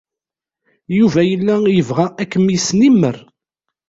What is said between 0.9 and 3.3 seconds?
Yuba yella yebɣa ad kem-yesnemmer.